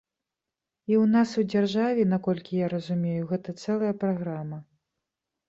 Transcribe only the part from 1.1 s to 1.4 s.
нас